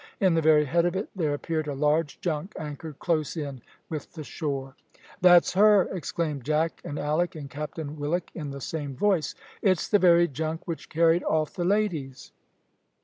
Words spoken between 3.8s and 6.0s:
with the shore. "That's her!"